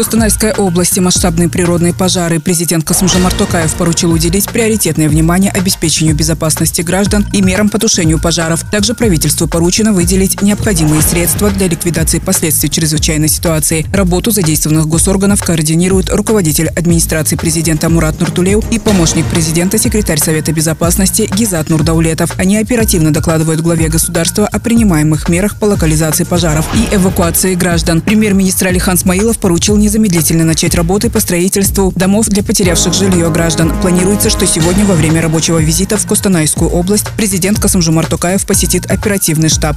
Костанайской 0.00 0.52
области 0.52 0.98
масштабные 0.98 1.50
природные 1.50 1.92
пожары. 1.92 2.40
Президент 2.40 2.84
Касымжамар 2.84 3.34
Токаев 3.34 3.74
поручил 3.74 4.10
уделить 4.10 4.48
приоритетное 4.48 5.10
внимание 5.10 5.50
обеспечению 5.50 6.16
безопасности 6.16 6.80
граждан 6.80 7.26
и 7.34 7.42
мерам 7.42 7.68
по 7.68 7.78
тушению 7.78 8.18
пожаров. 8.18 8.64
Также 8.70 8.94
правительству 8.94 9.46
поручено 9.46 9.92
выделить 9.92 10.40
необходимые 10.40 11.02
средства 11.02 11.50
для 11.50 11.68
ликвидации 11.68 12.18
последствий 12.18 12.70
чрезвычайной 12.70 13.28
ситуации. 13.28 13.84
Работу 13.92 14.30
задействованных 14.30 14.88
госорганов 14.88 15.42
координирует 15.42 16.08
руководитель 16.08 16.68
администрации 16.68 17.36
президента 17.36 17.90
Мурат 17.90 18.20
Нуртулеев 18.20 18.64
и 18.72 18.78
помощник 18.78 19.26
президента, 19.26 19.76
секретарь 19.76 20.18
Совета 20.18 20.52
безопасности 20.52 21.28
Гизат 21.36 21.68
Нурдаулетов. 21.68 22.38
Они 22.38 22.56
оперативно 22.56 23.12
докладывают 23.12 23.60
главе 23.60 23.88
государства 23.88 24.46
о 24.46 24.60
принимаемых 24.60 25.28
мерах 25.28 25.58
по 25.58 25.66
локализации 25.66 26.24
пожаров 26.24 26.66
и 26.74 26.96
эвакуации 26.96 27.54
граждан. 27.54 28.00
Премьер-министр 28.00 28.68
Алихан 28.68 28.96
Смаилов 28.96 29.38
поручил 29.38 29.76
не 29.76 29.89
незамедлительно 29.90 30.44
начать 30.44 30.76
работы 30.76 31.10
по 31.10 31.18
строительству 31.18 31.92
домов 31.96 32.28
для 32.28 32.44
потерявших 32.44 32.94
жилье 32.94 33.28
граждан. 33.28 33.72
Планируется, 33.80 34.30
что 34.30 34.46
сегодня 34.46 34.84
во 34.84 34.94
время 34.94 35.20
рабочего 35.20 35.58
визита 35.58 35.96
в 35.96 36.06
Костанайскую 36.06 36.70
область 36.70 37.08
президент 37.16 37.58
Касымжумар 37.58 38.06
Токаев 38.06 38.46
посетит 38.46 38.86
оперативный 38.88 39.48
штаб. 39.48 39.76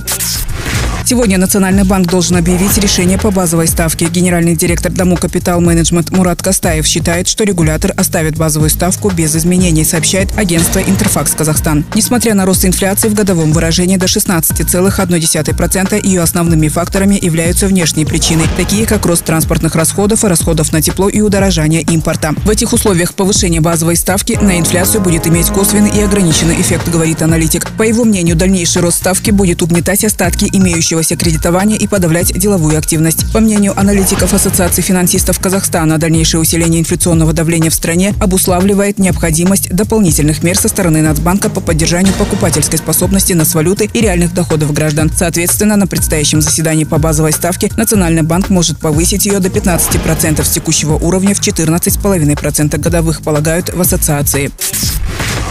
Сегодня 1.14 1.38
Национальный 1.38 1.84
банк 1.84 2.08
должен 2.08 2.38
объявить 2.38 2.76
решение 2.80 3.20
по 3.20 3.30
базовой 3.30 3.68
ставке. 3.68 4.08
Генеральный 4.08 4.56
директор 4.56 4.92
Дому 4.92 5.16
Капитал 5.16 5.62
Менеджмент 5.62 6.10
Мурат 6.10 6.42
Кастаев 6.42 6.88
считает, 6.88 7.28
что 7.28 7.44
регулятор 7.44 7.94
оставит 7.96 8.36
базовую 8.36 8.72
ставку 8.72 9.12
без 9.12 9.36
изменений, 9.36 9.84
сообщает 9.84 10.36
агентство 10.36 10.80
Интерфакс 10.80 11.36
Казахстан. 11.36 11.86
Несмотря 11.94 12.34
на 12.34 12.48
рост 12.48 12.66
инфляции 12.66 13.10
в 13.10 13.14
годовом 13.14 13.52
выражении 13.52 13.98
до 13.98 14.08
16,1%, 14.08 16.04
ее 16.04 16.22
основными 16.24 16.68
факторами 16.68 17.20
являются 17.24 17.68
внешние 17.68 18.08
причины, 18.08 18.46
такие 18.58 18.88
как 18.88 19.06
рост 19.06 19.24
транспортных 19.24 19.76
расходов 19.76 20.26
и 20.26 20.28
расходов 20.28 20.74
на 20.74 20.82
тепло 20.82 21.10
и 21.10 21.22
удорожание 21.22 21.84
импорта. 21.84 22.34
В 22.44 22.50
этих 22.50 22.74
условиях 22.74 23.14
повышение 23.14 23.62
базовой 23.62 23.98
ставки 23.98 24.40
на 24.42 24.58
инфляцию 24.58 25.02
будет 25.02 25.28
иметь 25.28 25.50
косвенный 25.50 25.92
и 25.92 26.02
ограниченный 26.02 26.60
эффект, 26.60 26.90
говорит 26.90 27.22
аналитик. 27.22 27.70
По 27.78 27.84
его 27.84 28.04
мнению, 28.04 28.36
дальнейший 28.36 28.82
рост 28.82 28.98
ставки 28.98 29.30
будет 29.30 29.62
угнетать 29.62 30.04
остатки 30.04 30.50
имеющих 30.52 31.03
имеющегося 31.04 31.16
кредитования 31.18 31.78
и 31.78 31.88
подавлять 31.88 32.38
деловую 32.38 32.78
активность. 32.78 33.32
По 33.34 33.40
мнению 33.40 33.78
аналитиков 33.78 34.34
Ассоциации 34.34 34.82
финансистов 34.82 35.40
Казахстана, 35.40 35.98
дальнейшее 35.98 36.40
усиление 36.40 36.80
инфляционного 36.80 37.34
давления 37.34 37.70
в 37.70 37.74
стране 37.74 38.14
обуславливает 38.20 39.00
необходимость 39.00 39.70
дополнительных 39.70 40.44
мер 40.44 40.58
со 40.58 40.70
стороны 40.70 41.02
Нацбанка 41.02 41.50
по 41.50 41.60
поддержанию 41.60 42.14
покупательской 42.14 42.80
способности 42.80 43.34
нас 43.34 43.54
валюты 43.54 43.90
и 43.92 44.02
реальных 44.02 44.34
доходов 44.34 44.72
граждан. 44.74 45.12
Соответственно, 45.16 45.76
на 45.76 45.88
предстоящем 45.88 46.42
заседании 46.42 46.86
по 46.86 46.98
базовой 46.98 47.34
ставке 47.34 47.70
Национальный 47.76 48.24
банк 48.24 48.50
может 48.50 48.80
повысить 48.80 49.26
ее 49.26 49.40
до 49.40 49.50
15% 49.50 50.44
с 50.44 50.50
текущего 50.50 50.94
уровня 50.94 51.36
в 51.36 51.42
14,5% 51.42 52.78
годовых, 52.78 53.22
полагают 53.22 53.74
в 53.74 53.82
ассоциации. 53.82 54.52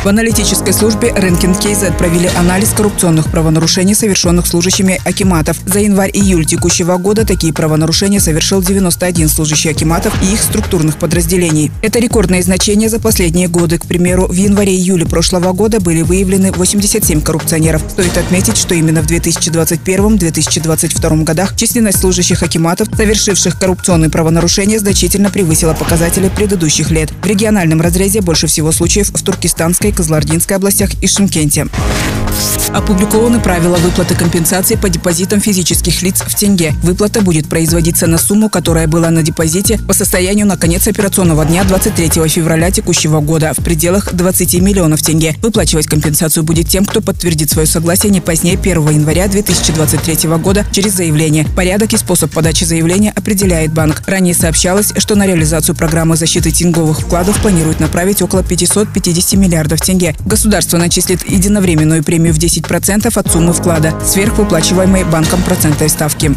В 0.02 0.08
аналитической 0.08 0.72
службе 0.72 1.12
Ренкин 1.14 1.52
KZ 1.52 1.96
провели 1.96 2.28
анализ 2.36 2.70
коррупционных 2.70 3.30
правонарушений, 3.30 3.94
совершенных 3.94 4.48
служащими 4.48 5.00
Акиматов. 5.04 5.58
За 5.64 5.78
январь-июль 5.78 6.44
текущего 6.44 6.96
года 6.96 7.24
такие 7.24 7.54
правонарушения 7.54 8.18
совершил 8.18 8.60
91 8.60 9.28
служащий 9.28 9.68
Акиматов 9.68 10.12
и 10.20 10.32
их 10.32 10.42
структурных 10.42 10.96
подразделений. 10.96 11.70
Это 11.82 12.00
рекордное 12.00 12.42
значение 12.42 12.88
за 12.88 12.98
последние 12.98 13.46
годы. 13.46 13.78
К 13.78 13.86
примеру, 13.86 14.26
в 14.26 14.32
январе-июле 14.32 15.06
прошлого 15.06 15.52
года 15.52 15.78
были 15.78 16.02
выявлены 16.02 16.50
87 16.50 17.20
коррупционеров. 17.20 17.82
Стоит 17.88 18.18
отметить, 18.18 18.56
что 18.56 18.74
именно 18.74 19.02
в 19.02 19.06
2021-2022 19.06 21.22
годах 21.22 21.56
численность 21.56 22.00
служащих 22.00 22.42
Акиматов, 22.42 22.88
совершивших 22.96 23.56
коррупционные 23.56 24.10
правонарушения, 24.10 24.80
значительно 24.80 25.30
превысила 25.30 25.74
показатели 25.74 26.28
предыдущих 26.28 26.90
лет. 26.90 27.12
В 27.22 27.26
региональном 27.26 27.80
разрезе 27.80 28.20
больше 28.20 28.48
всего 28.48 28.72
случаев 28.72 29.12
в 29.14 29.22
Туркестанской, 29.22 29.91
Кызылординской 29.92 30.56
областях 30.56 30.90
и 31.00 31.06
Шимкенте. 31.06 31.66
Опубликованы 32.72 33.38
правила 33.38 33.76
выплаты 33.76 34.14
компенсации 34.14 34.76
по 34.76 34.88
депозитам 34.88 35.40
физических 35.40 36.00
лиц 36.00 36.22
в 36.26 36.34
тенге. 36.34 36.74
Выплата 36.82 37.20
будет 37.20 37.46
производиться 37.46 38.06
на 38.06 38.16
сумму, 38.16 38.48
которая 38.48 38.86
была 38.86 39.10
на 39.10 39.22
депозите 39.22 39.78
по 39.86 39.92
состоянию 39.92 40.46
на 40.46 40.56
конец 40.56 40.88
операционного 40.88 41.44
дня 41.44 41.64
23 41.64 42.28
февраля 42.28 42.70
текущего 42.70 43.20
года 43.20 43.52
в 43.52 43.62
пределах 43.62 44.14
20 44.14 44.54
миллионов 44.62 45.02
тенге. 45.02 45.36
Выплачивать 45.42 45.86
компенсацию 45.86 46.44
будет 46.44 46.66
тем, 46.66 46.86
кто 46.86 47.02
подтвердит 47.02 47.50
свое 47.50 47.66
согласие 47.66 48.10
не 48.10 48.22
позднее 48.22 48.56
1 48.56 48.88
января 48.88 49.28
2023 49.28 50.30
года 50.38 50.64
через 50.72 50.94
заявление. 50.94 51.46
Порядок 51.54 51.92
и 51.92 51.98
способ 51.98 52.32
подачи 52.32 52.64
заявления 52.64 53.10
определяет 53.10 53.74
банк. 53.74 54.02
Ранее 54.06 54.34
сообщалось, 54.34 54.94
что 54.96 55.14
на 55.14 55.26
реализацию 55.26 55.76
программы 55.76 56.16
защиты 56.16 56.50
тенговых 56.50 57.00
вкладов 57.00 57.38
планирует 57.42 57.80
направить 57.80 58.22
около 58.22 58.42
550 58.42 59.38
миллиардов 59.38 59.81
тенге. 59.82 60.14
Государство 60.24 60.78
начислит 60.78 61.28
единовременную 61.28 62.02
премию 62.02 62.34
в 62.34 62.38
10% 62.38 63.12
от 63.14 63.32
суммы 63.32 63.52
вклада, 63.52 63.94
сверхвыплачиваемой 64.04 65.04
банком 65.04 65.42
процентной 65.42 65.88
ставки. 65.88 66.34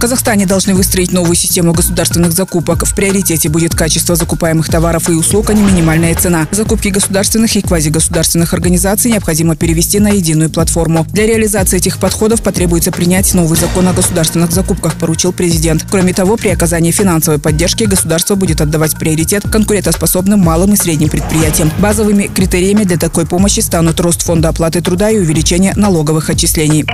Казахстане 0.00 0.46
должны 0.46 0.74
выстроить 0.74 1.12
новую 1.12 1.34
систему 1.34 1.74
государственных 1.74 2.32
закупок. 2.32 2.86
В 2.86 2.94
приоритете 2.94 3.50
будет 3.50 3.74
качество 3.74 4.16
закупаемых 4.16 4.70
товаров 4.70 5.10
и 5.10 5.12
услуг, 5.12 5.50
а 5.50 5.52
не 5.52 5.60
минимальная 5.60 6.14
цена. 6.14 6.48
Закупки 6.52 6.88
государственных 6.88 7.54
и 7.54 7.60
квазигосударственных 7.60 8.54
организаций 8.54 9.10
необходимо 9.10 9.56
перевести 9.56 10.00
на 10.00 10.08
единую 10.08 10.48
платформу. 10.48 11.06
Для 11.12 11.26
реализации 11.26 11.76
этих 11.76 11.98
подходов 11.98 12.42
потребуется 12.42 12.92
принять 12.92 13.34
новый 13.34 13.58
закон 13.58 13.88
о 13.88 13.92
государственных 13.92 14.52
закупках, 14.52 14.94
поручил 14.94 15.34
президент. 15.34 15.84
Кроме 15.90 16.14
того, 16.14 16.38
при 16.38 16.48
оказании 16.48 16.92
финансовой 16.92 17.38
поддержки 17.38 17.84
государство 17.84 18.36
будет 18.36 18.62
отдавать 18.62 18.96
приоритет 18.96 19.42
конкурентоспособным 19.50 20.40
малым 20.40 20.72
и 20.72 20.76
средним 20.76 21.10
предприятиям. 21.10 21.70
Базовыми 21.78 22.22
критериями 22.34 22.84
для 22.84 22.96
такой 22.96 23.26
помощи 23.26 23.60
станут 23.60 24.00
рост 24.00 24.22
фонда 24.22 24.48
оплаты 24.48 24.80
труда 24.80 25.10
и 25.10 25.18
увеличение 25.18 25.74
налоговых 25.76 26.30
отчислений. 26.30 26.86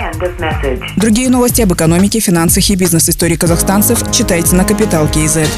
Другие 0.97 1.31
новости 1.31 1.63
об 1.63 1.73
экономике, 1.73 2.19
финансах 2.19 2.66
и 2.71 2.75
бизнесе 2.75 2.97
бизнес-истории 2.97 3.37
казахстанцев 3.37 4.11
читайте 4.11 4.57
на 4.57 4.65
Капитал 4.65 5.09
Киезет. 5.09 5.51